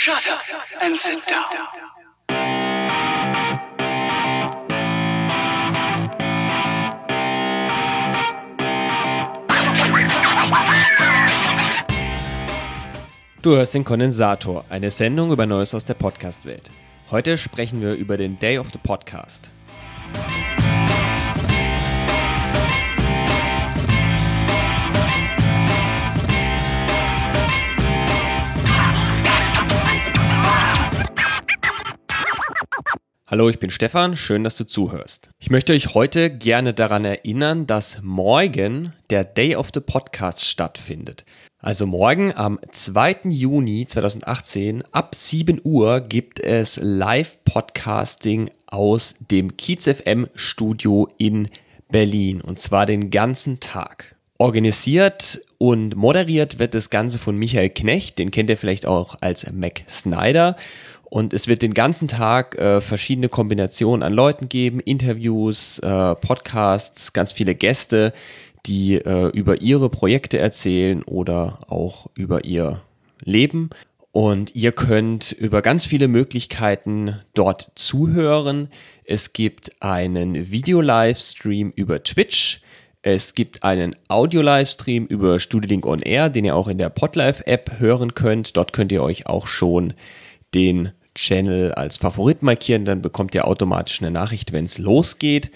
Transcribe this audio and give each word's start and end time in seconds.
Shut 0.00 0.28
up 0.28 0.38
and 0.80 0.96
sit 0.96 1.28
down. 1.28 1.42
Du 13.42 13.56
hörst 13.56 13.74
den 13.74 13.82
Kondensator, 13.82 14.64
eine 14.70 14.92
Sendung 14.92 15.32
über 15.32 15.46
Neues 15.46 15.74
aus 15.74 15.84
der 15.84 15.94
Podcast-Welt. 15.94 16.70
Heute 17.10 17.36
sprechen 17.36 17.82
wir 17.82 17.94
über 17.94 18.16
den 18.16 18.38
Day 18.38 18.58
of 18.58 18.68
the 18.72 18.78
Podcast. 18.78 19.48
Hallo, 33.30 33.50
ich 33.50 33.58
bin 33.58 33.68
Stefan, 33.68 34.16
schön, 34.16 34.42
dass 34.42 34.56
du 34.56 34.64
zuhörst. 34.64 35.28
Ich 35.38 35.50
möchte 35.50 35.74
euch 35.74 35.92
heute 35.92 36.30
gerne 36.30 36.72
daran 36.72 37.04
erinnern, 37.04 37.66
dass 37.66 38.00
morgen 38.00 38.94
der 39.10 39.22
Day 39.22 39.54
of 39.54 39.68
the 39.74 39.80
Podcast 39.80 40.46
stattfindet. 40.46 41.26
Also 41.58 41.86
morgen 41.86 42.34
am 42.34 42.58
2. 42.72 43.24
Juni 43.24 43.86
2018 43.86 44.82
ab 44.92 45.14
7 45.14 45.60
Uhr 45.62 46.00
gibt 46.00 46.40
es 46.40 46.80
Live-Podcasting 46.82 48.50
aus 48.66 49.16
dem 49.30 49.58
Kiez 49.58 49.86
FM 49.86 50.28
Studio 50.34 51.10
in 51.18 51.48
Berlin 51.90 52.40
und 52.40 52.58
zwar 52.58 52.86
den 52.86 53.10
ganzen 53.10 53.60
Tag. 53.60 54.16
Organisiert 54.38 55.42
und 55.58 55.96
moderiert 55.96 56.58
wird 56.60 56.72
das 56.72 56.88
Ganze 56.88 57.18
von 57.18 57.36
Michael 57.36 57.68
Knecht, 57.68 58.18
den 58.18 58.30
kennt 58.30 58.48
ihr 58.48 58.56
vielleicht 58.56 58.86
auch 58.86 59.16
als 59.20 59.52
Mac 59.52 59.82
Snyder. 59.86 60.56
Und 61.10 61.32
es 61.32 61.48
wird 61.48 61.62
den 61.62 61.72
ganzen 61.72 62.06
Tag 62.06 62.58
äh, 62.58 62.80
verschiedene 62.82 63.30
Kombinationen 63.30 64.02
an 64.02 64.12
Leuten 64.12 64.48
geben, 64.48 64.78
Interviews, 64.80 65.78
äh, 65.78 66.14
Podcasts, 66.16 67.14
ganz 67.14 67.32
viele 67.32 67.54
Gäste, 67.54 68.12
die 68.66 68.96
äh, 68.96 69.28
über 69.28 69.62
ihre 69.62 69.88
Projekte 69.88 70.38
erzählen 70.38 71.02
oder 71.02 71.60
auch 71.68 72.08
über 72.16 72.44
ihr 72.44 72.82
Leben. 73.24 73.70
Und 74.12 74.54
ihr 74.54 74.72
könnt 74.72 75.32
über 75.32 75.62
ganz 75.62 75.86
viele 75.86 76.08
Möglichkeiten 76.08 77.16
dort 77.34 77.72
zuhören. 77.74 78.68
Es 79.04 79.32
gibt 79.32 79.80
einen 79.80 80.50
Video-Livestream 80.50 81.72
über 81.74 82.02
Twitch. 82.02 82.60
Es 83.00 83.34
gibt 83.34 83.64
einen 83.64 83.96
Audio-Livestream 84.08 85.06
über 85.06 85.40
StudioLink 85.40 85.86
On 85.86 86.00
Air, 86.00 86.28
den 86.28 86.44
ihr 86.44 86.56
auch 86.56 86.68
in 86.68 86.78
der 86.78 86.90
Podlife-App 86.90 87.78
hören 87.78 88.12
könnt. 88.12 88.56
Dort 88.56 88.72
könnt 88.74 88.92
ihr 88.92 89.02
euch 89.02 89.26
auch 89.26 89.46
schon 89.46 89.94
den 90.54 90.92
Channel 91.18 91.72
als 91.72 91.96
Favorit 91.96 92.42
markieren, 92.42 92.84
dann 92.84 93.02
bekommt 93.02 93.34
ihr 93.34 93.46
automatisch 93.46 94.00
eine 94.00 94.12
Nachricht, 94.12 94.52
wenn 94.52 94.64
es 94.64 94.78
losgeht. 94.78 95.50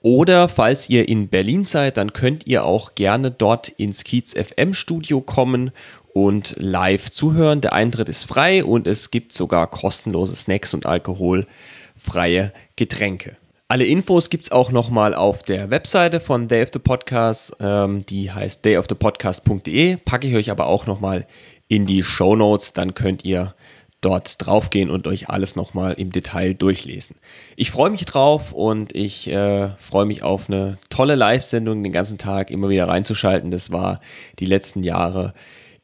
Oder 0.00 0.48
falls 0.48 0.88
ihr 0.88 1.08
in 1.08 1.28
Berlin 1.28 1.64
seid, 1.64 1.96
dann 1.96 2.12
könnt 2.12 2.46
ihr 2.46 2.64
auch 2.64 2.94
gerne 2.94 3.32
dort 3.32 3.68
ins 3.68 4.04
Kiez 4.04 4.32
FM 4.32 4.72
Studio 4.72 5.20
kommen 5.20 5.72
und 6.14 6.54
live 6.56 7.10
zuhören. 7.10 7.60
Der 7.60 7.72
Eintritt 7.72 8.08
ist 8.08 8.22
frei 8.22 8.64
und 8.64 8.86
es 8.86 9.10
gibt 9.10 9.32
sogar 9.32 9.66
kostenlose 9.66 10.36
Snacks 10.36 10.72
und 10.72 10.86
alkoholfreie 10.86 12.52
Getränke. 12.76 13.36
Alle 13.66 13.86
Infos 13.86 14.30
gibt 14.30 14.44
es 14.44 14.52
auch 14.52 14.70
nochmal 14.70 15.14
auf 15.14 15.42
der 15.42 15.68
Webseite 15.68 16.20
von 16.20 16.46
Day 16.46 16.62
of 16.62 16.70
the 16.72 16.78
Podcast. 16.78 17.56
Ähm, 17.60 18.06
die 18.06 18.30
heißt 18.30 18.64
dayofthepodcast.de. 18.64 19.96
Packe 19.96 20.28
ich 20.28 20.36
euch 20.36 20.50
aber 20.52 20.68
auch 20.68 20.86
nochmal 20.86 21.26
in 21.66 21.86
die 21.86 22.04
Show 22.04 22.36
Notes. 22.36 22.72
Dann 22.72 22.94
könnt 22.94 23.24
ihr 23.24 23.54
dort 24.00 24.44
draufgehen 24.44 24.90
und 24.90 25.06
euch 25.06 25.28
alles 25.28 25.56
nochmal 25.56 25.94
im 25.94 26.12
Detail 26.12 26.54
durchlesen. 26.54 27.16
Ich 27.56 27.70
freue 27.70 27.90
mich 27.90 28.04
drauf 28.04 28.52
und 28.52 28.94
ich 28.94 29.28
äh, 29.28 29.70
freue 29.78 30.06
mich 30.06 30.22
auf 30.22 30.48
eine 30.48 30.78
tolle 30.88 31.16
Live-Sendung 31.16 31.82
den 31.82 31.92
ganzen 31.92 32.18
Tag 32.18 32.50
immer 32.50 32.68
wieder 32.68 32.86
reinzuschalten. 32.88 33.50
Das 33.50 33.72
war 33.72 34.00
die 34.38 34.46
letzten 34.46 34.82
Jahre 34.82 35.34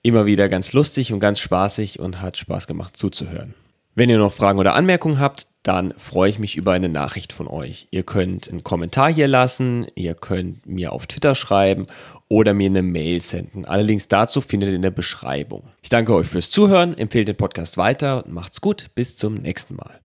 immer 0.02 0.26
wieder 0.26 0.48
ganz 0.48 0.72
lustig 0.72 1.12
und 1.12 1.20
ganz 1.20 1.40
spaßig 1.40 1.98
und 1.98 2.20
hat 2.20 2.36
Spaß 2.36 2.66
gemacht 2.66 2.96
zuzuhören. 2.96 3.54
Wenn 3.94 4.10
ihr 4.10 4.18
noch 4.18 4.32
Fragen 4.32 4.58
oder 4.58 4.74
Anmerkungen 4.74 5.20
habt, 5.20 5.46
dann 5.62 5.94
freue 5.96 6.28
ich 6.28 6.38
mich 6.38 6.56
über 6.56 6.72
eine 6.72 6.88
Nachricht 6.88 7.32
von 7.32 7.46
euch. 7.46 7.86
Ihr 7.90 8.02
könnt 8.02 8.50
einen 8.50 8.64
Kommentar 8.64 9.12
hier 9.12 9.28
lassen, 9.28 9.86
ihr 9.94 10.14
könnt 10.14 10.66
mir 10.66 10.92
auf 10.92 11.06
Twitter 11.06 11.34
schreiben 11.34 11.86
oder 12.28 12.54
mir 12.54 12.66
eine 12.66 12.82
Mail 12.82 13.22
senden. 13.22 13.64
Alle 13.64 13.84
Links 13.84 14.08
dazu 14.08 14.40
findet 14.40 14.70
ihr 14.70 14.76
in 14.76 14.82
der 14.82 14.90
Beschreibung. 14.90 15.68
Ich 15.80 15.90
danke 15.90 16.12
euch 16.14 16.26
fürs 16.26 16.50
Zuhören, 16.50 16.98
empfehlt 16.98 17.28
den 17.28 17.36
Podcast 17.36 17.76
weiter 17.76 18.24
und 18.24 18.34
macht's 18.34 18.60
gut. 18.60 18.90
Bis 18.94 19.16
zum 19.16 19.34
nächsten 19.34 19.76
Mal. 19.76 19.92